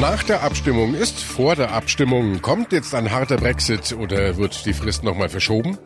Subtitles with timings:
[0.00, 2.40] Nach der Abstimmung ist vor der Abstimmung.
[2.40, 5.76] Kommt jetzt ein harter Brexit oder wird die Frist nochmal verschoben?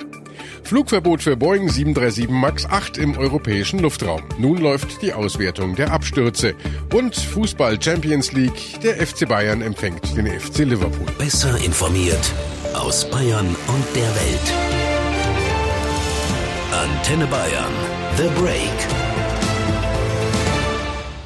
[0.63, 4.23] Flugverbot für Boeing 737 MAX 8 im europäischen Luftraum.
[4.39, 6.55] Nun läuft die Auswertung der Abstürze.
[6.93, 8.81] Und Fußball Champions League.
[8.85, 11.09] Der FC Bayern empfängt den FC Liverpool.
[11.19, 12.33] Besser informiert
[12.73, 14.53] aus Bayern und der Welt.
[16.73, 17.73] Antenne Bayern.
[18.17, 19.04] The Break.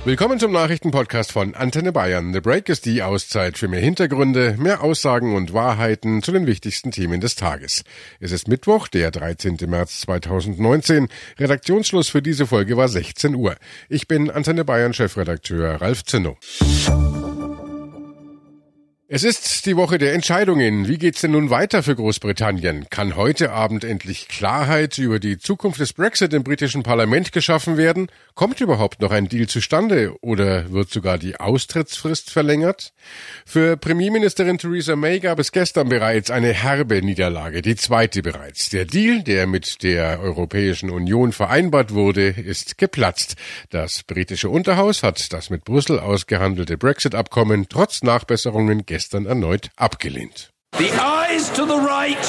[0.09, 2.33] Willkommen zum Nachrichtenpodcast von Antenne Bayern.
[2.33, 6.93] The Break ist die Auszeit für mehr Hintergründe, mehr Aussagen und Wahrheiten zu den wichtigsten
[6.93, 7.85] Themen des Tages.
[8.19, 9.59] Es ist Mittwoch, der 13.
[9.67, 11.09] März 2019.
[11.39, 13.57] Redaktionsschluss für diese Folge war 16 Uhr.
[13.91, 16.39] Ich bin Antenne Bayern Chefredakteur Ralf Zinno.
[19.11, 20.87] Es ist die Woche der Entscheidungen.
[20.87, 22.91] Wie geht's denn nun weiter für Großbritannien?
[22.91, 28.11] Kann heute Abend endlich Klarheit über die Zukunft des Brexit im britischen Parlament geschaffen werden?
[28.35, 32.93] Kommt überhaupt noch ein Deal zustande oder wird sogar die Austrittsfrist verlängert?
[33.47, 38.69] Für Premierministerin Theresa May gab es gestern bereits eine herbe Niederlage, die zweite bereits.
[38.69, 43.37] Der Deal, der mit der Europäischen Union vereinbart wurde, ist geplatzt.
[43.71, 50.51] Das britische Unterhaus hat das mit Brüssel ausgehandelte Brexit-Abkommen trotz Nachbesserungen gestern erneut abgelehnt.
[50.73, 52.25] The eyes to the right,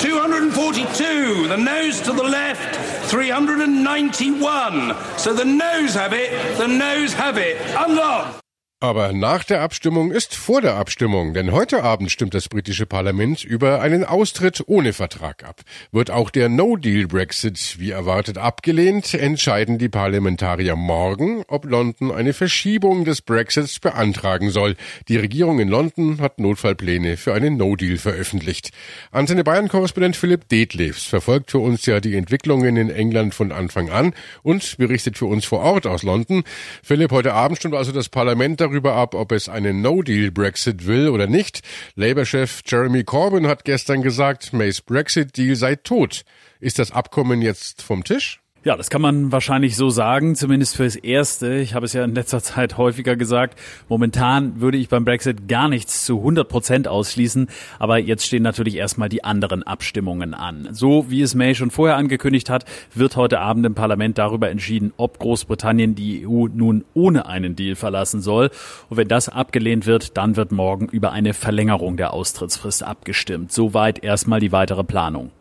[0.00, 1.48] 242.
[1.48, 2.76] The nose to the left,
[3.10, 4.94] 391.
[5.18, 7.56] So the nose have it, the nose have it.
[7.76, 8.43] Unlock!
[8.84, 13.42] Aber nach der Abstimmung ist vor der Abstimmung, denn heute Abend stimmt das britische Parlament
[13.42, 15.62] über einen Austritt ohne Vertrag ab.
[15.90, 23.06] Wird auch der No-Deal-Brexit wie erwartet abgelehnt, entscheiden die Parlamentarier morgen, ob London eine Verschiebung
[23.06, 24.76] des Brexits beantragen soll.
[25.08, 28.68] Die Regierung in London hat Notfallpläne für einen No-Deal veröffentlicht.
[29.10, 34.12] Antenne Bayern-Korrespondent Philipp Detlefs verfolgt für uns ja die Entwicklungen in England von Anfang an
[34.42, 36.44] und berichtet für uns vor Ort aus London.
[36.82, 41.08] Philipp, heute Abend stimmt also das Parlament darüber darüber ab, ob es einen No-Deal-Brexit will
[41.08, 41.62] oder nicht.
[41.94, 46.24] Labour-Chef Jeremy Corbyn hat gestern gesagt, Mays Brexit-Deal sei tot.
[46.60, 48.43] Ist das Abkommen jetzt vom Tisch?
[48.64, 51.56] Ja, das kann man wahrscheinlich so sagen, zumindest fürs Erste.
[51.56, 53.58] Ich habe es ja in letzter Zeit häufiger gesagt.
[53.90, 57.48] Momentan würde ich beim Brexit gar nichts zu 100 Prozent ausschließen,
[57.78, 60.68] aber jetzt stehen natürlich erstmal die anderen Abstimmungen an.
[60.72, 62.64] So wie es May schon vorher angekündigt hat,
[62.94, 67.74] wird heute Abend im Parlament darüber entschieden, ob Großbritannien die EU nun ohne einen Deal
[67.74, 68.48] verlassen soll.
[68.88, 73.52] Und wenn das abgelehnt wird, dann wird morgen über eine Verlängerung der Austrittsfrist abgestimmt.
[73.52, 75.32] Soweit erstmal die weitere Planung.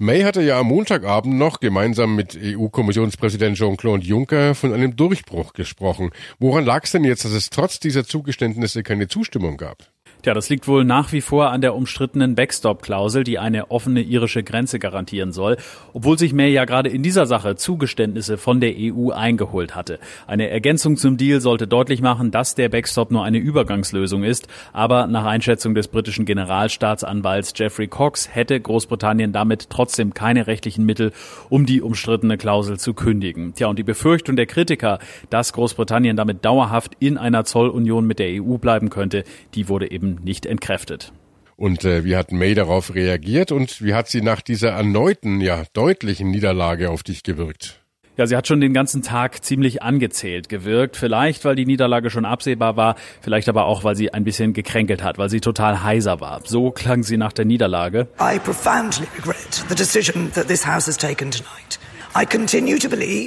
[0.00, 6.10] May hatte ja am Montagabend noch gemeinsam mit EU-Kommissionspräsident Jean-Claude Juncker von einem Durchbruch gesprochen.
[6.38, 9.90] Woran lag es denn jetzt, dass es trotz dieser Zugeständnisse keine Zustimmung gab?
[10.20, 14.42] Tja, das liegt wohl nach wie vor an der umstrittenen Backstop-Klausel, die eine offene irische
[14.42, 15.56] Grenze garantieren soll,
[15.92, 20.00] obwohl sich May ja gerade in dieser Sache Zugeständnisse von der EU eingeholt hatte.
[20.26, 25.06] Eine Ergänzung zum Deal sollte deutlich machen, dass der Backstop nur eine Übergangslösung ist, aber
[25.06, 31.12] nach Einschätzung des britischen Generalstaatsanwalts Jeffrey Cox hätte Großbritannien damit trotzdem keine rechtlichen Mittel,
[31.48, 33.54] um die umstrittene Klausel zu kündigen.
[33.54, 34.98] Tja, und die Befürchtung der Kritiker,
[35.30, 39.22] dass Großbritannien damit dauerhaft in einer Zollunion mit der EU bleiben könnte,
[39.54, 41.12] die wurde eben eben nicht entkräftet.
[41.56, 45.64] Und äh, wie hat May darauf reagiert und wie hat sie nach dieser erneuten, ja
[45.72, 47.80] deutlichen Niederlage auf dich gewirkt?
[48.16, 50.96] Ja, sie hat schon den ganzen Tag ziemlich angezählt gewirkt.
[50.96, 55.04] Vielleicht, weil die Niederlage schon absehbar war, vielleicht aber auch, weil sie ein bisschen gekränkelt
[55.04, 56.40] hat, weil sie total heiser war.
[56.44, 58.08] So klang sie nach der Niederlage.
[58.20, 61.77] I profoundly regret the decision that this house has taken tonight.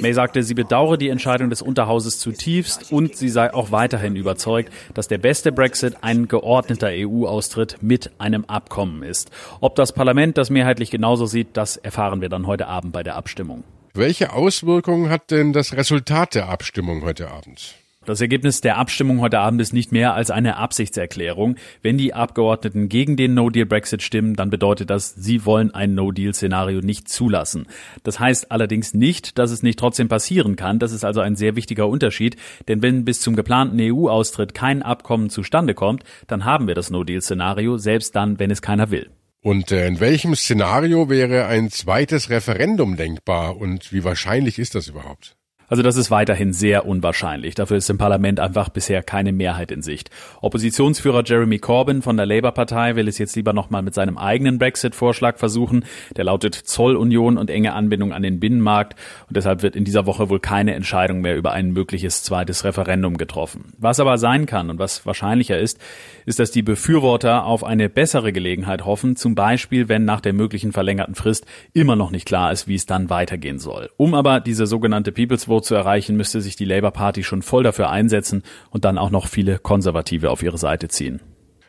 [0.02, 4.70] May sagte, sie bedauere die Entscheidung des Unterhauses zutiefst und sie sei auch weiterhin überzeugt,
[4.92, 9.30] dass der beste Brexit ein geordneter EU-Austritt mit einem Abkommen ist.
[9.62, 13.16] Ob das Parlament das mehrheitlich genauso sieht, das erfahren wir dann heute Abend bei der
[13.16, 13.64] Abstimmung.
[13.94, 17.81] Welche Auswirkungen hat denn das Resultat der Abstimmung heute Abend?
[18.04, 21.54] Das Ergebnis der Abstimmung heute Abend ist nicht mehr als eine Absichtserklärung.
[21.82, 27.08] Wenn die Abgeordneten gegen den No-Deal-Brexit stimmen, dann bedeutet das, sie wollen ein No-Deal-Szenario nicht
[27.08, 27.68] zulassen.
[28.02, 30.80] Das heißt allerdings nicht, dass es nicht trotzdem passieren kann.
[30.80, 32.34] Das ist also ein sehr wichtiger Unterschied.
[32.66, 37.78] Denn wenn bis zum geplanten EU-Austritt kein Abkommen zustande kommt, dann haben wir das No-Deal-Szenario,
[37.78, 39.10] selbst dann, wenn es keiner will.
[39.42, 44.88] Und äh, in welchem Szenario wäre ein zweites Referendum denkbar und wie wahrscheinlich ist das
[44.88, 45.36] überhaupt?
[45.72, 47.54] Also das ist weiterhin sehr unwahrscheinlich.
[47.54, 50.10] Dafür ist im Parlament einfach bisher keine Mehrheit in Sicht.
[50.42, 55.38] Oppositionsführer Jeremy Corbyn von der Labour-Partei will es jetzt lieber nochmal mit seinem eigenen Brexit-Vorschlag
[55.38, 55.86] versuchen.
[56.14, 58.98] Der lautet Zollunion und enge Anbindung an den Binnenmarkt.
[59.28, 63.16] Und deshalb wird in dieser Woche wohl keine Entscheidung mehr über ein mögliches zweites Referendum
[63.16, 63.72] getroffen.
[63.78, 65.78] Was aber sein kann und was wahrscheinlicher ist,
[66.26, 70.72] ist, dass die Befürworter auf eine bessere Gelegenheit hoffen, zum Beispiel wenn nach der möglichen
[70.72, 73.88] verlängerten Frist immer noch nicht klar ist, wie es dann weitergehen soll.
[73.96, 77.62] Um aber diese sogenannte People's Vote zu erreichen, müsste sich die Labour Party schon voll
[77.62, 81.20] dafür einsetzen und dann auch noch viele Konservative auf ihre Seite ziehen.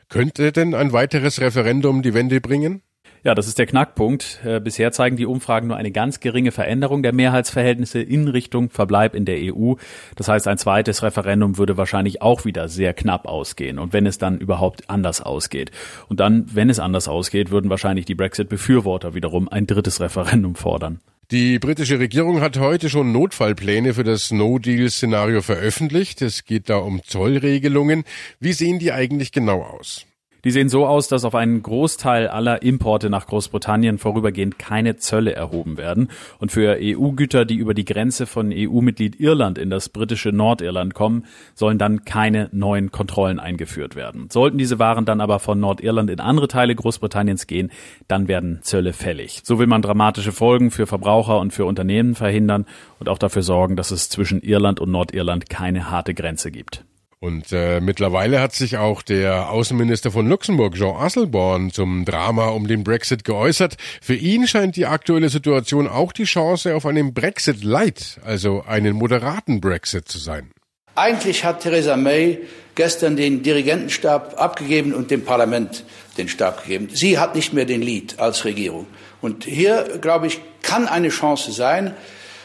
[0.09, 2.81] Könnte denn ein weiteres Referendum die Wende bringen?
[3.23, 4.41] Ja, das ist der Knackpunkt.
[4.43, 9.15] Äh, bisher zeigen die Umfragen nur eine ganz geringe Veränderung der Mehrheitsverhältnisse in Richtung Verbleib
[9.15, 9.75] in der EU.
[10.17, 13.79] Das heißt, ein zweites Referendum würde wahrscheinlich auch wieder sehr knapp ausgehen.
[13.79, 15.71] Und wenn es dann überhaupt anders ausgeht.
[16.09, 20.99] Und dann, wenn es anders ausgeht, würden wahrscheinlich die Brexit-Befürworter wiederum ein drittes Referendum fordern.
[21.33, 26.21] Die britische Regierung hat heute schon Notfallpläne für das No-Deal-Szenario veröffentlicht.
[26.21, 28.03] Es geht da um Zollregelungen.
[28.39, 30.05] Wie sehen die eigentlich genau aus?
[30.43, 35.33] Die sehen so aus, dass auf einen Großteil aller Importe nach Großbritannien vorübergehend keine Zölle
[35.33, 36.09] erhoben werden.
[36.39, 41.25] Und für EU-Güter, die über die Grenze von EU-Mitglied Irland in das britische Nordirland kommen,
[41.55, 44.27] sollen dann keine neuen Kontrollen eingeführt werden.
[44.29, 47.71] Sollten diese Waren dann aber von Nordirland in andere Teile Großbritanniens gehen,
[48.09, 49.41] dann werden Zölle fällig.
[49.45, 52.65] So will man dramatische Folgen für Verbraucher und für Unternehmen verhindern
[52.99, 56.83] und auch dafür sorgen, dass es zwischen Irland und Nordirland keine harte Grenze gibt.
[57.23, 62.67] Und äh, mittlerweile hat sich auch der Außenminister von Luxemburg, Jean Asselborn, zum Drama um
[62.67, 63.77] den Brexit geäußert.
[64.01, 68.97] Für ihn scheint die aktuelle Situation auch die Chance auf einen Brexit Light, also einen
[68.97, 70.51] moderaten Brexit zu sein.
[70.95, 72.39] Eigentlich hat Theresa May
[72.75, 75.85] gestern den Dirigentenstab abgegeben und dem Parlament
[76.17, 76.89] den Stab gegeben.
[76.91, 78.85] Sie hat nicht mehr den Lead als Regierung.
[79.21, 81.93] Und hier, glaube ich, kann eine Chance sein,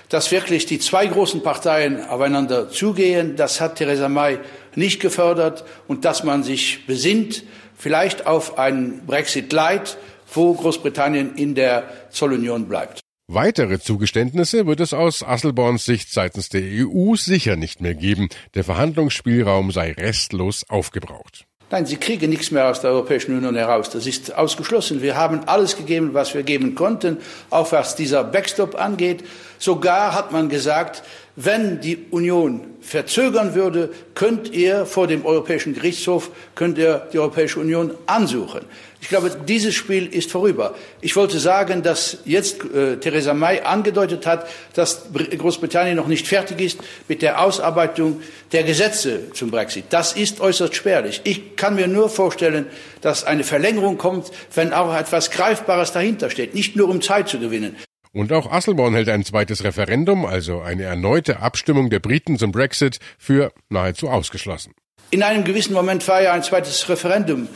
[0.08, 3.36] dass wirklich die zwei großen Parteien aufeinander zugehen.
[3.36, 4.38] Das hat Theresa May
[4.74, 7.44] nicht gefördert und dass man sich besinnt,
[7.76, 9.98] vielleicht auf einen Brexit Light,
[10.32, 13.00] wo Großbritannien in der Zollunion bleibt.
[13.30, 18.28] Weitere Zugeständnisse wird es aus Asselborns Sicht seitens der EU sicher nicht mehr geben.
[18.54, 21.47] Der Verhandlungsspielraum sei restlos aufgebraucht.
[21.70, 23.90] Nein, sie kriegen nichts mehr aus der Europäischen Union heraus.
[23.90, 25.02] Das ist ausgeschlossen.
[25.02, 27.18] Wir haben alles gegeben, was wir geben konnten,
[27.50, 29.22] auch was dieser Backstop angeht.
[29.58, 31.02] Sogar hat man gesagt,
[31.36, 37.60] wenn die Union verzögern würde, könnt ihr vor dem Europäischen Gerichtshof, könnt ihr die Europäische
[37.60, 38.62] Union ansuchen.
[39.00, 40.74] Ich glaube, dieses Spiel ist vorüber.
[41.00, 46.60] Ich wollte sagen, dass jetzt äh, Theresa May angedeutet hat, dass Großbritannien noch nicht fertig
[46.60, 48.20] ist mit der Ausarbeitung
[48.52, 49.84] der Gesetze zum Brexit.
[49.90, 51.20] Das ist äußerst spärlich.
[51.24, 52.66] Ich kann mir nur vorstellen,
[53.00, 57.38] dass eine Verlängerung kommt, wenn auch etwas Greifbares dahinter steht, nicht nur um Zeit zu
[57.38, 57.76] gewinnen.
[58.12, 62.98] Und auch Asselborn hält ein zweites Referendum, also eine erneute Abstimmung der Briten zum Brexit,
[63.16, 64.74] für nahezu ausgeschlossen.
[65.10, 67.48] In einem gewissen Moment war ja ein zweites Referendum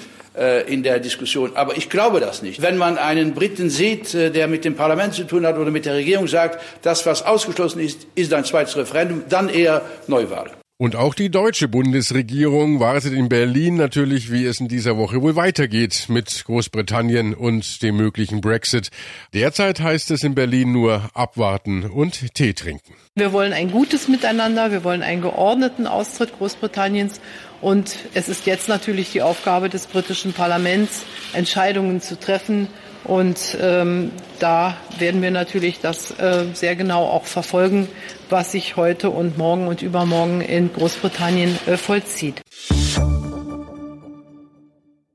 [0.67, 1.52] in der Diskussion.
[1.56, 2.62] Aber ich glaube das nicht.
[2.62, 5.84] Wenn man einen Briten sieht, äh, der mit dem Parlament zu tun hat oder mit
[5.84, 10.50] der Regierung sagt, das, was ausgeschlossen ist, ist ein zweites Referendum, dann eher Neuwahl.
[10.82, 15.37] Und auch die deutsche Bundesregierung wartet in Berlin natürlich, wie es in dieser Woche wohl
[15.37, 18.90] weitergeht mit Großbritannien und dem möglichen Brexit.
[19.32, 22.94] Derzeit heißt es in Berlin nur abwarten und Tee trinken.
[23.14, 27.20] Wir wollen ein gutes Miteinander, wir wollen einen geordneten Austritt Großbritanniens
[27.61, 32.67] und es ist jetzt natürlich die Aufgabe des britischen Parlaments, Entscheidungen zu treffen,
[33.05, 37.89] und ähm, da werden wir natürlich das äh, sehr genau auch verfolgen,
[38.31, 42.43] was sich heute und morgen und übermorgen in Großbritannien äh, vollzieht.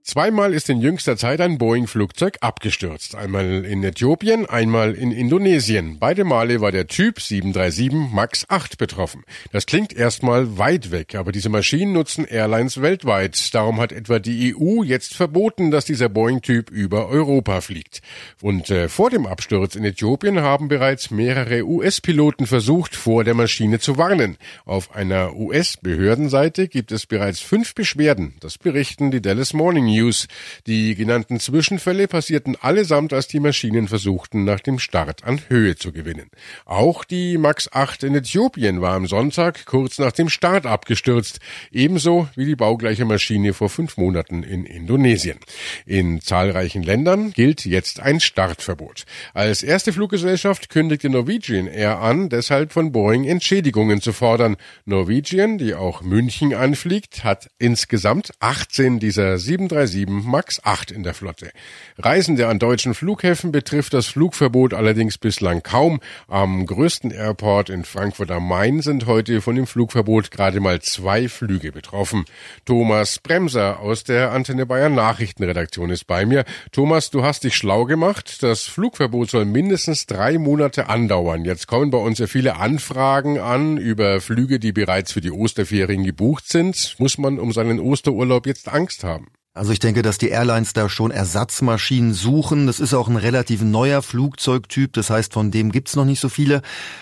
[0.07, 3.13] Zweimal ist in jüngster Zeit ein Boeing-Flugzeug abgestürzt.
[3.13, 5.98] Einmal in Äthiopien, einmal in Indonesien.
[6.00, 9.25] Beide Male war der Typ 737 MAX 8 betroffen.
[9.51, 13.54] Das klingt erstmal weit weg, aber diese Maschinen nutzen Airlines weltweit.
[13.54, 18.01] Darum hat etwa die EU jetzt verboten, dass dieser Boeing-Typ über Europa fliegt.
[18.41, 23.79] Und äh, vor dem Absturz in Äthiopien haben bereits mehrere US-Piloten versucht, vor der Maschine
[23.79, 24.38] zu warnen.
[24.63, 28.36] Auf einer US-Behördenseite gibt es bereits fünf Beschwerden.
[28.39, 29.97] Das berichten die Dallas Morning News.
[29.98, 30.27] News.
[30.68, 35.92] Die genannten Zwischenfälle passierten allesamt, als die Maschinen versuchten, nach dem Start an Höhe zu
[35.92, 36.30] gewinnen.
[36.66, 41.39] Auch die MAX 8 in Äthiopien war am Sonntag kurz nach dem Start abgestürzt,
[41.72, 45.39] ebenso wie die baugleiche Maschine vor fünf Monaten in Indonesien.
[45.86, 49.06] In zahlreichen Ländern gilt jetzt ein Startverbot.
[49.34, 54.58] Als erste Fluggesellschaft kündigte Norwegian Air an, deshalb von Boeing Entschädigungen zu fordern.
[54.86, 61.13] Norwegian, die auch München anfliegt, hat insgesamt 18 dieser 37 737 MAX 8 in der
[61.13, 61.51] Flotte.
[61.98, 66.00] Reisende an deutschen Flughäfen betrifft das Flugverbot allerdings bislang kaum.
[66.27, 71.29] Am größten Airport in Frankfurt am Main sind heute von dem Flugverbot gerade mal zwei
[71.29, 72.25] Flüge betroffen.
[72.65, 76.46] Thomas Bremser aus der Antenne Bayern Nachrichtenredaktion ist bei mir.
[76.72, 78.44] Thomas, du hast dich schlau gemacht.
[78.44, 81.46] Das Flugverbot soll mindestens drei Monate andauern.
[81.46, 86.03] Jetzt kommen bei uns ja viele Anfragen an über Flüge, die bereits für die Osterferien
[86.03, 86.96] gebucht sind.
[87.00, 89.27] Muss man um seinen Osterurlaub jetzt Angst haben?
[89.57, 92.67] Also ich denke, dass die Airlines da schon Ersatzmaschinen suchen.
[92.67, 94.93] Das ist auch ein relativ neuer Flugzeugtyp.
[94.93, 96.61] Das heißt, von dem gibt's noch nicht so viele.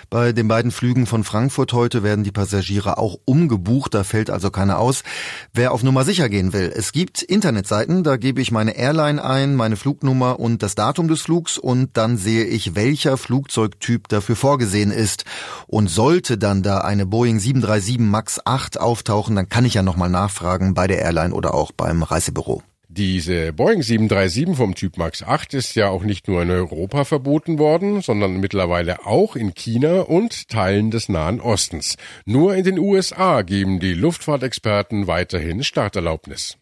[0.10, 3.94] Bei den beiden Flügen von Frankfurt heute werden die Passagiere auch umgebucht.
[3.94, 5.04] Da fällt also keiner aus.
[5.54, 8.06] Wer auf Nummer sicher gehen will, es gibt Internetseiten.
[8.06, 12.16] Da gebe ich meine Airline ein, meine Flugnummer und das Datum des Flugs und dann
[12.16, 15.26] sehe ich, welcher Flugzeugtyp dafür vorgesehen ist.
[15.68, 20.10] Und sollte dann da eine Boeing 737 MAX 8 auftauchen, dann kann ich ja nochmal
[20.10, 22.45] nachfragen bei der Airline oder auch beim Reisebüro.
[22.98, 27.60] Diese Boeing 737 vom Typ MAX 8 ist ja auch nicht nur in Europa verboten
[27.60, 31.98] worden, sondern mittlerweile auch in China und Teilen des Nahen Ostens.
[32.26, 36.58] Nur in den USA geben die Luftfahrtexperten weiterhin Starterlaubnis.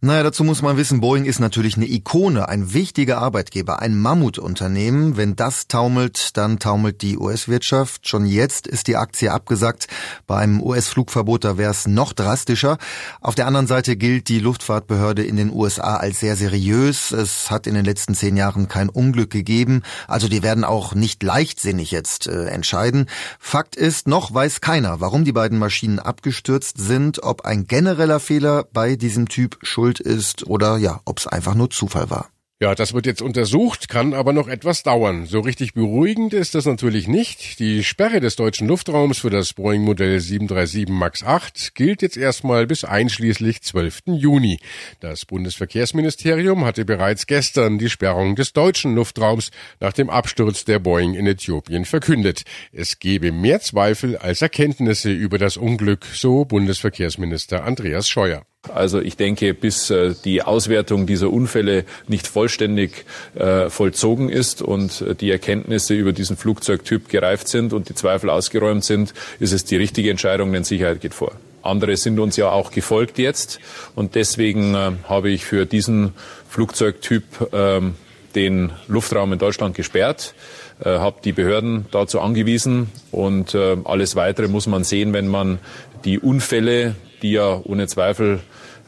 [0.00, 5.16] Naja, dazu muss man wissen, Boeing ist natürlich eine Ikone, ein wichtiger Arbeitgeber, ein Mammutunternehmen.
[5.16, 8.08] Wenn das taumelt, dann taumelt die US-Wirtschaft.
[8.08, 9.88] Schon jetzt ist die Aktie abgesackt.
[10.26, 12.78] Bei einem US-Flugverbot, da wäre es noch drastischer.
[13.20, 17.12] Auf der anderen Seite gilt die Luftfahrtbehörde in den USA als sehr seriös.
[17.12, 19.82] Es hat in den letzten zehn Jahren kein Unglück gegeben.
[20.08, 23.06] Also die werden auch nicht leichtsinnig jetzt äh, entscheiden.
[23.38, 28.64] Fakt ist, noch weiß keiner, warum die beiden Maschinen abgestürzt sind, ob ein genereller Fehler
[28.72, 32.30] bei diesem Typ schuld ist oder ja, ob es einfach nur Zufall war.
[32.62, 35.24] Ja, das wird jetzt untersucht, kann aber noch etwas dauern.
[35.24, 37.58] So richtig beruhigend ist das natürlich nicht.
[37.58, 42.84] Die Sperre des deutschen Luftraums für das Boeing-Modell 737 MAX 8 gilt jetzt erstmal bis
[42.84, 44.02] einschließlich 12.
[44.08, 44.58] Juni.
[45.00, 51.14] Das Bundesverkehrsministerium hatte bereits gestern die Sperrung des deutschen Luftraums nach dem Absturz der Boeing
[51.14, 52.42] in Äthiopien verkündet.
[52.72, 58.44] Es gebe mehr Zweifel als Erkenntnisse über das Unglück, so Bundesverkehrsminister Andreas Scheuer.
[58.68, 65.00] Also ich denke, bis äh, die Auswertung dieser Unfälle nicht vollständig äh, vollzogen ist und
[65.00, 69.64] äh, die Erkenntnisse über diesen Flugzeugtyp gereift sind und die Zweifel ausgeräumt sind, ist es
[69.64, 71.32] die richtige Entscheidung, denn Sicherheit geht vor.
[71.62, 73.60] Andere sind uns ja auch gefolgt jetzt
[73.94, 76.14] und deswegen habe ich für diesen
[76.48, 77.96] Flugzeugtyp ähm,
[78.34, 80.34] den Luftraum in Deutschland gesperrt,
[80.80, 85.58] äh, habe die Behörden dazu angewiesen und äh, alles Weitere muss man sehen, wenn man
[86.04, 88.40] die Unfälle, die ja ohne Zweifel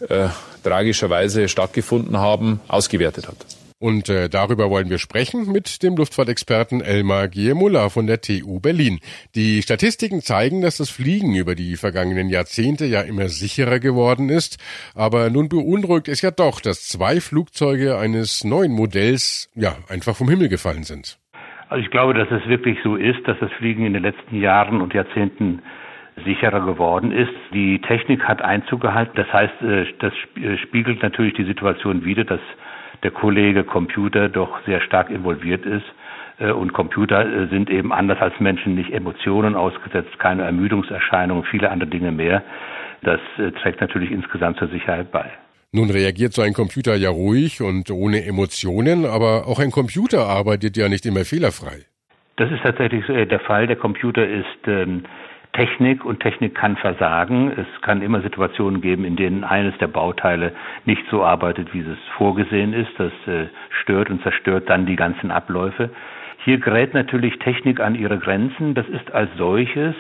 [0.09, 0.29] äh,
[0.63, 3.37] tragischerweise stattgefunden haben, ausgewertet hat.
[3.83, 9.01] Und äh, darüber wollen wir sprechen mit dem Luftfahrtexperten Elmar Giemulla von der TU Berlin.
[9.35, 14.63] Die Statistiken zeigen, dass das Fliegen über die vergangenen Jahrzehnte ja immer sicherer geworden ist.
[14.95, 20.29] Aber nun beunruhigt es ja doch, dass zwei Flugzeuge eines neuen Modells ja einfach vom
[20.29, 21.19] Himmel gefallen sind.
[21.69, 24.81] Also ich glaube, dass es wirklich so ist, dass das Fliegen in den letzten Jahren
[24.81, 25.61] und Jahrzehnten
[26.25, 27.33] sicherer geworden ist.
[27.53, 29.13] Die Technik hat Einzug gehalten.
[29.15, 32.41] Das heißt, äh, das äh, spiegelt natürlich die Situation wider, dass
[33.03, 35.85] der Kollege Computer doch sehr stark involviert ist.
[36.39, 41.91] Äh, und Computer sind eben anders als Menschen nicht Emotionen ausgesetzt, keine Ermüdungserscheinungen, viele andere
[41.91, 42.43] Dinge mehr.
[43.03, 43.19] Das
[43.61, 45.29] trägt natürlich insgesamt zur Sicherheit bei.
[45.73, 50.77] Nun reagiert so ein Computer ja ruhig und ohne Emotionen, aber auch ein Computer arbeitet
[50.77, 51.87] ja nicht immer fehlerfrei.
[52.37, 53.67] Das ist tatsächlich der Fall.
[53.67, 55.03] Der Computer ist ähm,
[55.53, 57.53] Technik und Technik kann versagen.
[57.53, 60.53] Es kann immer Situationen geben, in denen eines der Bauteile
[60.87, 62.91] nicht so arbeitet, wie es vorgesehen ist.
[62.97, 63.49] Das äh,
[63.83, 65.91] stört und zerstört dann die ganzen Abläufe.
[66.45, 68.75] Hier gerät natürlich Technik an ihre Grenzen.
[68.75, 69.95] Das ist als solches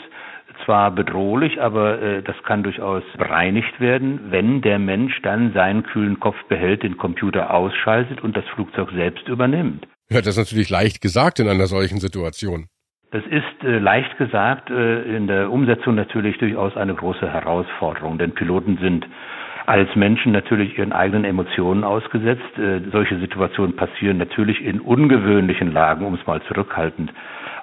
[0.65, 6.21] zwar bedrohlich, aber äh, das kann durchaus bereinigt werden, wenn der Mensch dann seinen kühlen
[6.21, 9.87] Kopf behält, den Computer ausschaltet und das Flugzeug selbst übernimmt.
[10.11, 12.67] Ja, das ist natürlich leicht gesagt in einer solchen Situation.
[13.13, 18.33] Das ist äh, leicht gesagt, äh, in der Umsetzung natürlich durchaus eine große Herausforderung, denn
[18.33, 19.07] Piloten sind
[19.67, 22.59] als Menschen natürlich ihren eigenen Emotionen ausgesetzt.
[22.59, 27.13] Äh, solche Situationen passieren natürlich in ungewöhnlichen Lagen, um es mal zurückhaltend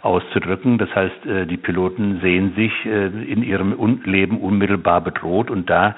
[0.03, 0.77] auszudrücken.
[0.77, 5.95] Das heißt, äh, die Piloten sehen sich äh, in ihrem Leben unmittelbar bedroht und da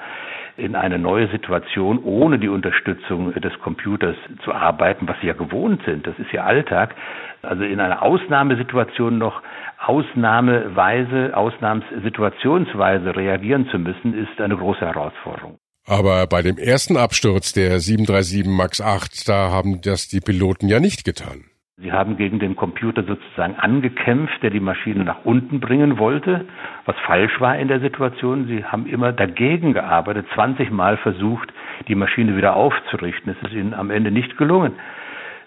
[0.56, 5.82] in eine neue Situation ohne die Unterstützung des Computers zu arbeiten, was sie ja gewohnt
[5.84, 6.06] sind.
[6.06, 6.94] Das ist ihr Alltag.
[7.42, 9.42] Also in einer Ausnahmesituation noch
[9.78, 15.58] ausnahmeweise, ausnahmssituationsweise reagieren zu müssen, ist eine große Herausforderung.
[15.86, 20.78] Aber bei dem ersten Absturz der 737 MAX 8, da haben das die Piloten ja
[20.78, 21.44] nicht getan.
[21.82, 26.44] Sie haben gegen den Computer sozusagen angekämpft, der die Maschine nach unten bringen wollte,
[26.84, 28.46] was falsch war in der Situation.
[28.46, 31.52] Sie haben immer dagegen gearbeitet, 20 Mal versucht,
[31.88, 33.32] die Maschine wieder aufzurichten.
[33.32, 34.74] Es ist ihnen am Ende nicht gelungen.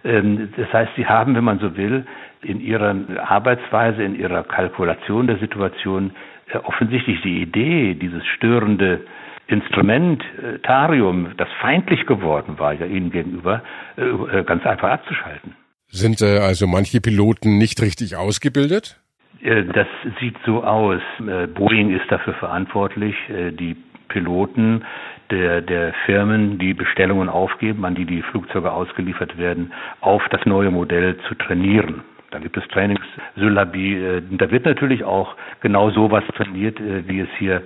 [0.03, 2.05] Ähm, das heißt, sie haben, wenn man so will,
[2.41, 2.93] in ihrer
[3.25, 6.11] Arbeitsweise, in ihrer Kalkulation der Situation
[6.51, 9.05] äh, offensichtlich die Idee, dieses störende
[9.47, 13.61] Instrumentarium, das feindlich geworden war ja ihnen gegenüber,
[13.95, 15.55] äh, ganz einfach abzuschalten.
[15.87, 18.99] Sind äh, also manche Piloten nicht richtig ausgebildet?
[19.41, 19.87] Äh, das
[20.19, 21.01] sieht so aus.
[21.19, 23.75] Äh, Boeing ist dafür verantwortlich, die
[24.09, 24.83] Piloten,
[25.31, 30.71] der, der Firmen, die Bestellungen aufgeben, an die die Flugzeuge ausgeliefert werden, auf das neue
[30.71, 32.03] Modell zu trainieren.
[32.31, 33.95] Da gibt es Trainingssyllabi.
[33.95, 37.61] Äh, da wird natürlich auch genau so was trainiert, äh, wie es hier äh,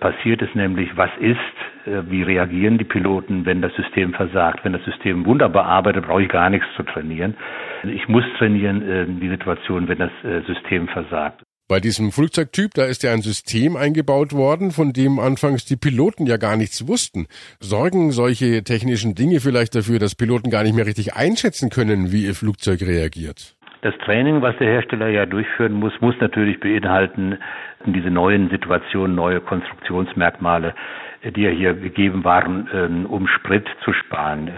[0.00, 4.64] passiert ist, nämlich was ist, wie reagieren die Piloten, wenn das System versagt.
[4.64, 7.36] Wenn das System wunderbar arbeitet, brauche ich gar nichts zu trainieren.
[7.84, 10.10] Ich muss trainieren die Situation, wenn das
[10.46, 11.42] System versagt.
[11.68, 16.24] Bei diesem Flugzeugtyp, da ist ja ein System eingebaut worden, von dem anfangs die Piloten
[16.24, 17.26] ja gar nichts wussten.
[17.58, 22.24] Sorgen solche technischen Dinge vielleicht dafür, dass Piloten gar nicht mehr richtig einschätzen können, wie
[22.24, 23.55] ihr Flugzeug reagiert?
[23.86, 27.38] Das Training, was der Hersteller ja durchführen muss, muss natürlich beinhalten,
[27.84, 30.74] diese neuen Situationen, neue Konstruktionsmerkmale,
[31.22, 34.50] die ja hier gegeben waren, ähm, um Sprit zu sparen.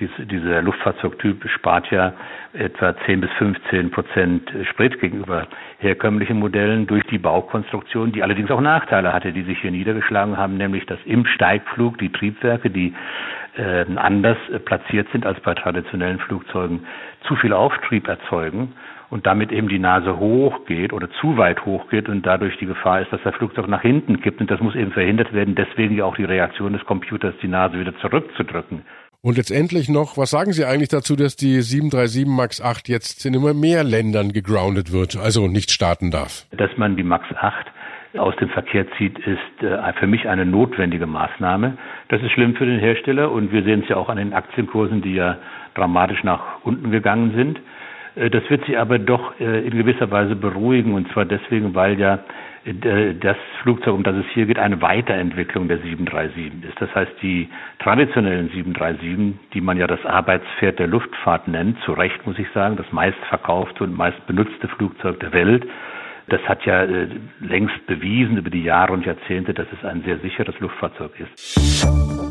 [0.00, 2.12] Äh, dieser Luftfahrzeugtyp spart ja
[2.52, 5.46] etwa 10 bis 15 Prozent Sprit gegenüber
[5.78, 10.56] herkömmlichen Modellen durch die Baukonstruktion, die allerdings auch Nachteile hatte, die sich hier niedergeschlagen haben,
[10.56, 12.94] nämlich dass im Steigflug die Triebwerke, die
[13.56, 16.86] äh, anders platziert sind als bei traditionellen Flugzeugen,
[17.26, 18.72] zu viel Auftrieb erzeugen
[19.10, 23.12] und damit eben die Nase hochgeht oder zu weit hochgeht und dadurch die Gefahr ist,
[23.12, 25.56] dass das Flugzeug nach hinten kippt und das muss eben verhindert werden.
[25.56, 28.82] Deswegen ja auch die Reaktion des Computers, die Nase wieder zurückzudrücken.
[29.22, 33.34] Und letztendlich noch, was sagen Sie eigentlich dazu, dass die 737 MAX 8 jetzt in
[33.34, 36.46] immer mehr Ländern gegroundet wird, also nicht starten darf?
[36.52, 37.66] Dass man die MAX 8
[38.16, 41.76] aus dem Verkehr zieht, ist äh, für mich eine notwendige Maßnahme.
[42.08, 45.02] Das ist schlimm für den Hersteller und wir sehen es ja auch an den Aktienkursen,
[45.02, 45.36] die ja
[45.74, 47.60] dramatisch nach unten gegangen sind.
[48.14, 52.00] Äh, das wird sie aber doch äh, in gewisser Weise beruhigen und zwar deswegen, weil
[52.00, 52.20] ja
[52.64, 56.80] das Flugzeug, um das es hier geht, eine Weiterentwicklung der 737 ist.
[56.80, 57.48] Das heißt, die
[57.78, 62.76] traditionellen 737, die man ja das Arbeitspferd der Luftfahrt nennt, zu Recht muss ich sagen,
[62.76, 65.66] das meistverkaufte und meist benutzte Flugzeug der Welt,
[66.28, 67.08] das hat ja äh,
[67.40, 72.29] längst bewiesen über die Jahre und Jahrzehnte, dass es ein sehr sicheres Luftfahrzeug ist.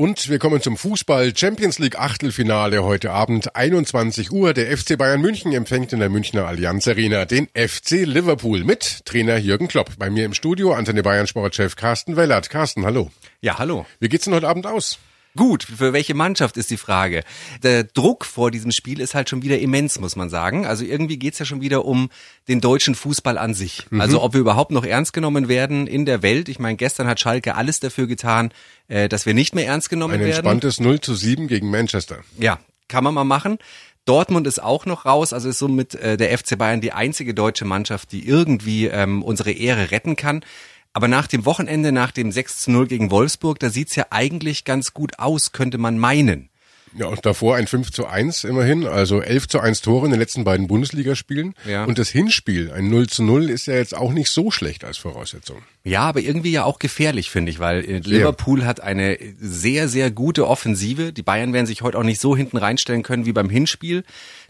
[0.00, 4.54] Und wir kommen zum Fußball Champions League Achtelfinale heute Abend 21 Uhr.
[4.54, 9.36] Der FC Bayern München empfängt in der Münchner Allianz Arena den FC Liverpool mit Trainer
[9.36, 9.90] Jürgen Klopp.
[9.98, 12.48] Bei mir im Studio Antenne Bayern Sportchef Carsten Wellert.
[12.48, 13.10] Carsten, hallo.
[13.42, 13.84] Ja, hallo.
[13.98, 14.98] Wie geht's denn heute Abend aus?
[15.36, 17.22] Gut, für welche Mannschaft ist die Frage.
[17.62, 20.66] Der Druck vor diesem Spiel ist halt schon wieder immens, muss man sagen.
[20.66, 22.10] Also irgendwie geht's ja schon wieder um
[22.48, 23.86] den deutschen Fußball an sich.
[23.90, 24.00] Mhm.
[24.00, 26.48] Also ob wir überhaupt noch ernst genommen werden in der Welt.
[26.48, 28.50] Ich meine, gestern hat Schalke alles dafür getan,
[28.88, 30.32] äh, dass wir nicht mehr ernst genommen Ein werden.
[30.32, 32.18] Ein entspanntes 0 zu 7 gegen Manchester.
[32.38, 33.58] Ja, kann man mal machen.
[34.06, 37.64] Dortmund ist auch noch raus, also ist somit äh, der FC Bayern die einzige deutsche
[37.64, 40.42] Mannschaft, die irgendwie ähm, unsere Ehre retten kann.
[40.92, 44.64] Aber nach dem Wochenende, nach dem 6 zu 0 gegen Wolfsburg, da sieht's ja eigentlich
[44.64, 46.50] ganz gut aus, könnte man meinen.
[46.96, 50.18] Ja, und davor ein 5 zu 1 immerhin, also 11 zu 1 Tore in den
[50.18, 51.54] letzten beiden Bundesligaspielen.
[51.64, 51.84] Ja.
[51.84, 54.98] Und das Hinspiel, ein 0 zu 0, ist ja jetzt auch nicht so schlecht als
[54.98, 55.58] Voraussetzung.
[55.84, 60.10] Ja, aber irgendwie ja auch gefährlich, finde ich, weil äh, Liverpool hat eine sehr, sehr
[60.10, 61.12] gute Offensive.
[61.12, 64.02] Die Bayern werden sich heute auch nicht so hinten reinstellen können wie beim Hinspiel.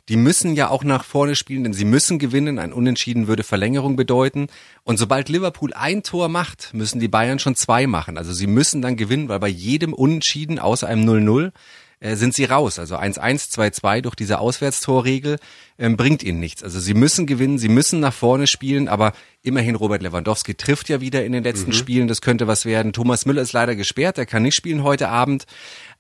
[0.08, 2.58] Die müssen ja auch nach vorne spielen, denn sie müssen gewinnen.
[2.58, 4.48] Ein Unentschieden würde Verlängerung bedeuten.
[4.82, 8.18] Und sobald Liverpool ein Tor macht, müssen die Bayern schon zwei machen.
[8.18, 11.52] Also sie müssen dann gewinnen, weil bei jedem Unentschieden außer einem 0-0
[12.00, 12.78] äh, sind sie raus.
[12.78, 15.36] Also 1-1, 2-2 durch diese Auswärtstorregel
[15.78, 16.64] ähm, bringt ihnen nichts.
[16.64, 21.02] Also sie müssen gewinnen, sie müssen nach vorne spielen, aber immerhin Robert Lewandowski trifft ja
[21.02, 21.74] wieder in den letzten mhm.
[21.74, 22.08] Spielen.
[22.08, 22.94] Das könnte was werden.
[22.94, 25.44] Thomas Müller ist leider gesperrt, er kann nicht spielen heute Abend.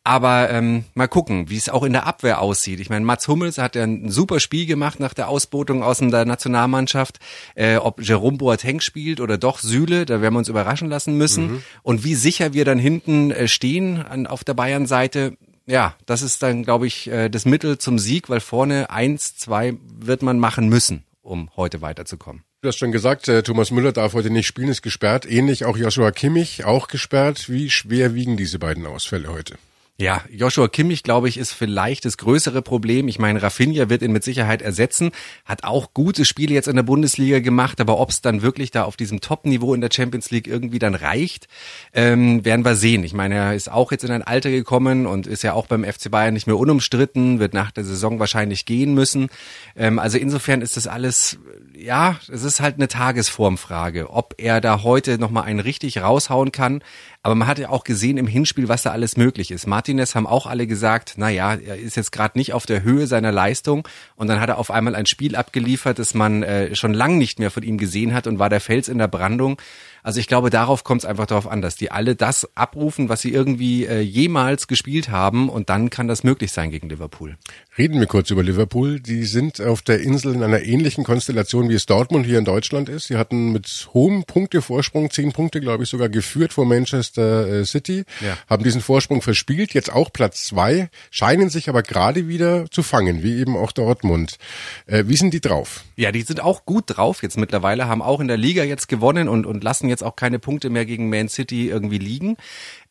[0.02, 2.80] Aber ähm, mal gucken, wie es auch in der Abwehr aussieht.
[2.80, 6.24] Ich meine, Mats Hummels hat ja ein super Spiel gemacht nach der Ausbotung aus der
[6.24, 7.18] Nationalmannschaft.
[7.54, 11.52] Äh, ob Jerome Boateng spielt oder doch Süle, da werden wir uns überraschen lassen müssen.
[11.52, 11.62] Mhm.
[11.82, 15.36] Und wie sicher wir dann hinten äh, stehen an, auf der Bayern-Seite,
[15.66, 19.74] ja, das ist dann, glaube ich, äh, das Mittel zum Sieg, weil vorne eins, zwei
[19.98, 22.42] wird man machen müssen, um heute weiterzukommen.
[22.62, 25.30] Du hast schon gesagt, äh, Thomas Müller darf heute nicht spielen, ist gesperrt.
[25.30, 27.48] Ähnlich auch Joshua Kimmich, auch gesperrt.
[27.48, 29.56] Wie schwer wiegen diese beiden Ausfälle heute?
[30.00, 33.06] Ja, Joshua Kimmich, glaube ich, ist vielleicht das größere Problem.
[33.06, 35.10] Ich meine, Rafinha wird ihn mit Sicherheit ersetzen,
[35.44, 38.84] hat auch gute Spiele jetzt in der Bundesliga gemacht, aber ob es dann wirklich da
[38.84, 41.48] auf diesem Top-Niveau in der Champions League irgendwie dann reicht,
[41.92, 43.04] ähm, werden wir sehen.
[43.04, 45.84] Ich meine, er ist auch jetzt in ein Alter gekommen und ist ja auch beim
[45.84, 49.28] FC Bayern nicht mehr unumstritten, wird nach der Saison wahrscheinlich gehen müssen.
[49.76, 51.38] Ähm, also insofern ist das alles,
[51.76, 56.82] ja, es ist halt eine Tagesformfrage, ob er da heute nochmal einen richtig raushauen kann.
[57.22, 59.66] Aber man hat ja auch gesehen im Hinspiel, was da alles möglich ist.
[59.90, 63.32] Martinez haben auch alle gesagt, na er ist jetzt gerade nicht auf der Höhe seiner
[63.32, 63.88] Leistung.
[64.14, 67.40] Und dann hat er auf einmal ein Spiel abgeliefert, das man äh, schon lang nicht
[67.40, 69.60] mehr von ihm gesehen hat und war der Fels in der Brandung.
[70.04, 73.20] Also ich glaube, darauf kommt es einfach darauf an, dass die alle das abrufen, was
[73.20, 77.36] sie irgendwie äh, jemals gespielt haben und dann kann das möglich sein gegen Liverpool.
[77.80, 79.00] Reden wir kurz über Liverpool.
[79.00, 82.90] Die sind auf der Insel in einer ähnlichen Konstellation, wie es Dortmund hier in Deutschland
[82.90, 83.06] ist.
[83.06, 88.04] Sie hatten mit hohem Punktevorsprung, zehn Punkte, glaube ich, sogar geführt vor Manchester äh, City,
[88.20, 88.36] ja.
[88.50, 93.22] haben diesen Vorsprung verspielt, jetzt auch Platz zwei, scheinen sich aber gerade wieder zu fangen,
[93.22, 94.36] wie eben auch Dortmund.
[94.84, 95.82] Äh, wie sind die drauf?
[95.96, 99.26] Ja, die sind auch gut drauf jetzt mittlerweile, haben auch in der Liga jetzt gewonnen
[99.26, 102.36] und, und lassen jetzt auch keine Punkte mehr gegen Man City irgendwie liegen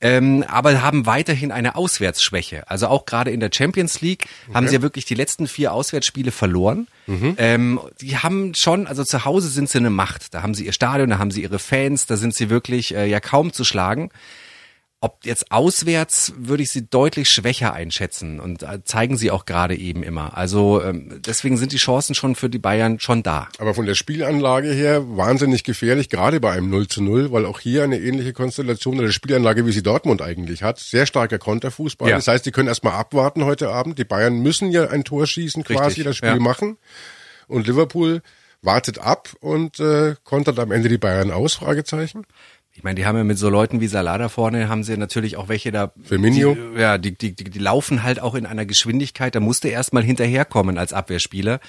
[0.01, 2.69] ähm, aber haben weiterhin eine Auswärtsschwäche.
[2.69, 4.55] Also auch gerade in der Champions League okay.
[4.55, 6.87] haben sie ja wirklich die letzten vier Auswärtsspiele verloren.
[7.07, 7.35] Mhm.
[7.37, 10.33] Ähm, die haben schon, also zu Hause sind sie eine Macht.
[10.33, 13.07] Da haben sie ihr Stadion, da haben sie ihre Fans, da sind sie wirklich äh,
[13.07, 14.09] ja kaum zu schlagen.
[15.01, 19.77] Ob jetzt auswärts würde ich sie deutlich schwächer einschätzen und äh, zeigen sie auch gerade
[19.77, 20.37] eben immer.
[20.37, 23.47] Also ähm, deswegen sind die Chancen schon für die Bayern schon da.
[23.59, 27.61] Aber von der Spielanlage her wahnsinnig gefährlich, gerade bei einem 0 zu 0, weil auch
[27.61, 30.79] hier eine ähnliche Konstellation der Spielanlage, wie sie Dortmund eigentlich hat.
[30.79, 32.09] Sehr starker Konterfußball.
[32.09, 32.17] Ja.
[32.17, 33.99] Das heißt, die können erstmal abwarten heute Abend.
[33.99, 36.39] Die Bayern müssen ja ein Tor schießen, quasi Richtig, das Spiel ja.
[36.39, 36.77] machen.
[37.47, 38.21] Und Liverpool
[38.61, 42.25] wartet ab und äh, kontert am Ende die Bayern aus, Fragezeichen.
[42.79, 45.49] Ich meine, die haben ja mit so Leuten wie Salada vorne, haben sie natürlich auch
[45.49, 45.91] welche da.
[46.01, 46.55] Firmino?
[46.55, 49.91] Die, ja, die, die, die, die laufen halt auch in einer Geschwindigkeit, da musste erst
[49.91, 51.59] mal hinterherkommen als Abwehrspieler.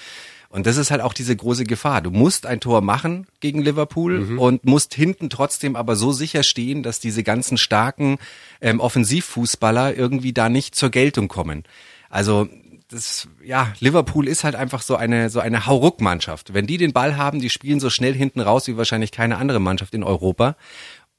[0.47, 2.01] Und das ist halt auch diese große Gefahr.
[2.01, 4.39] Du musst ein Tor machen gegen Liverpool mhm.
[4.39, 8.17] und musst hinten trotzdem aber so sicher stehen, dass diese ganzen starken
[8.61, 11.63] ähm, Offensivfußballer irgendwie da nicht zur Geltung kommen.
[12.09, 12.47] Also
[12.91, 16.53] das, ja, Liverpool ist halt einfach so eine, so eine Hauruck-Mannschaft.
[16.53, 19.59] Wenn die den Ball haben, die spielen so schnell hinten raus wie wahrscheinlich keine andere
[19.59, 20.55] Mannschaft in Europa.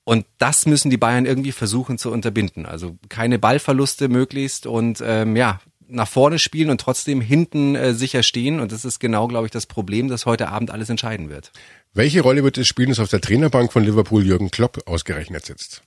[0.05, 2.67] Und das müssen die Bayern irgendwie versuchen zu unterbinden.
[2.67, 5.61] Also keine Ballverluste möglichst und ähm, ja,
[5.93, 8.61] nach vorne spielen und trotzdem hinten äh, sicher stehen.
[8.61, 11.53] Und das ist genau, glaube ich, das Problem, das heute Abend alles entscheiden wird.
[11.95, 15.83] Welche Rolle wird es spielen, dass auf der Trainerbank von Liverpool Jürgen Klopp ausgerechnet sitzt?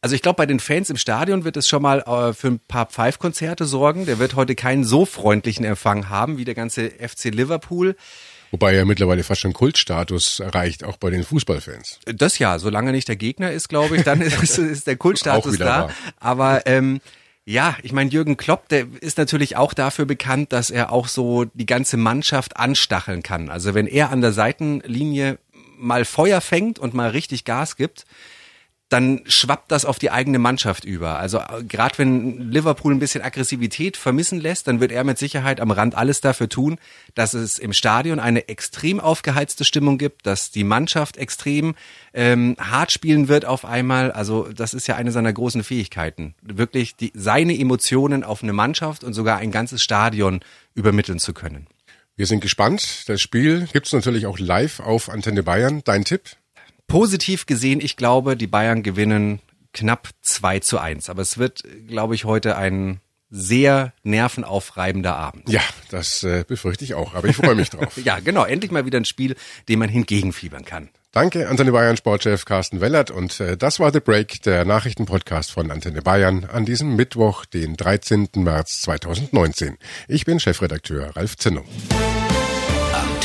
[0.00, 2.60] Also ich glaube, bei den Fans im Stadion wird es schon mal äh, für ein
[2.60, 4.06] paar Pfeifkonzerte sorgen.
[4.06, 7.96] Der wird heute keinen so freundlichen Empfang haben wie der ganze FC Liverpool.
[8.50, 12.00] Wobei er mittlerweile fast schon Kultstatus erreicht, auch bei den Fußballfans.
[12.04, 15.64] Das ja, solange nicht der Gegner ist, glaube ich, dann ist, ist der Kultstatus da.
[15.64, 15.90] Wahr.
[16.20, 17.00] Aber ähm,
[17.44, 21.44] ja, ich meine, Jürgen Klopp, der ist natürlich auch dafür bekannt, dass er auch so
[21.44, 23.50] die ganze Mannschaft anstacheln kann.
[23.50, 25.38] Also wenn er an der Seitenlinie
[25.78, 28.04] mal Feuer fängt und mal richtig Gas gibt,
[28.88, 31.18] dann schwappt das auf die eigene Mannschaft über.
[31.18, 35.60] Also äh, gerade wenn Liverpool ein bisschen Aggressivität vermissen lässt, dann wird er mit Sicherheit
[35.60, 36.78] am Rand alles dafür tun,
[37.14, 41.74] dass es im Stadion eine extrem aufgeheizte Stimmung gibt, dass die Mannschaft extrem
[42.14, 44.12] ähm, hart spielen wird auf einmal.
[44.12, 49.02] Also das ist ja eine seiner großen Fähigkeiten, wirklich die, seine Emotionen auf eine Mannschaft
[49.02, 50.40] und sogar ein ganzes Stadion
[50.74, 51.66] übermitteln zu können.
[52.14, 53.02] Wir sind gespannt.
[53.08, 55.82] Das Spiel gibt's natürlich auch live auf Antenne Bayern.
[55.84, 56.36] Dein Tipp?
[56.86, 59.40] Positiv gesehen, ich glaube, die Bayern gewinnen
[59.72, 61.10] knapp 2 zu 1.
[61.10, 65.48] Aber es wird, glaube ich, heute ein sehr nervenaufreibender Abend.
[65.48, 67.96] Ja, das äh, befürchte ich auch, aber ich freue mich drauf.
[68.04, 69.34] ja, genau, endlich mal wieder ein Spiel,
[69.68, 70.90] dem man hingegenfiebern kann.
[71.12, 75.70] Danke, Antenne Bayern Sportchef Carsten Wellert und äh, das war The Break, der Nachrichtenpodcast von
[75.70, 78.28] Antenne Bayern an diesem Mittwoch, den 13.
[78.36, 79.78] März 2019.
[80.08, 81.64] Ich bin Chefredakteur Ralf Zinnung.